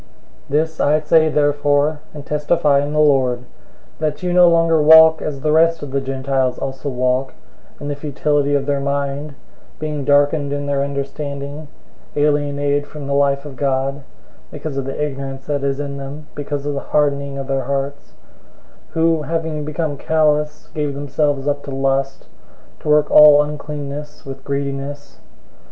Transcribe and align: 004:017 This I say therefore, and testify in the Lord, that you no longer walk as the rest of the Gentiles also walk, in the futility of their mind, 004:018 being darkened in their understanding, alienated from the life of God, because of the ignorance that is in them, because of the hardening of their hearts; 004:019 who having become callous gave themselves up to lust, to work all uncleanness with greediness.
004:017 0.49 0.49
This 0.49 0.79
I 0.79 0.99
say 1.01 1.29
therefore, 1.29 1.99
and 2.11 2.25
testify 2.25 2.79
in 2.79 2.91
the 2.91 2.99
Lord, 2.99 3.43
that 3.99 4.23
you 4.23 4.33
no 4.33 4.49
longer 4.49 4.81
walk 4.81 5.21
as 5.21 5.41
the 5.41 5.51
rest 5.51 5.83
of 5.83 5.91
the 5.91 6.01
Gentiles 6.01 6.57
also 6.57 6.89
walk, 6.89 7.35
in 7.79 7.87
the 7.87 7.95
futility 7.95 8.55
of 8.55 8.65
their 8.65 8.79
mind, 8.79 9.35
004:018 9.77 9.79
being 9.79 10.03
darkened 10.03 10.53
in 10.53 10.65
their 10.65 10.83
understanding, 10.83 11.67
alienated 12.15 12.87
from 12.87 13.05
the 13.05 13.13
life 13.13 13.45
of 13.45 13.55
God, 13.55 14.01
because 14.49 14.75
of 14.75 14.85
the 14.85 14.99
ignorance 15.05 15.45
that 15.45 15.63
is 15.63 15.79
in 15.79 15.97
them, 15.97 16.25
because 16.33 16.65
of 16.65 16.73
the 16.73 16.79
hardening 16.79 17.37
of 17.37 17.45
their 17.45 17.65
hearts; 17.65 18.13
004:019 18.87 18.93
who 18.93 19.21
having 19.21 19.63
become 19.65 19.97
callous 19.97 20.69
gave 20.73 20.95
themselves 20.95 21.47
up 21.47 21.63
to 21.63 21.69
lust, 21.69 22.25
to 22.79 22.87
work 22.89 23.11
all 23.11 23.43
uncleanness 23.43 24.25
with 24.25 24.43
greediness. 24.43 25.19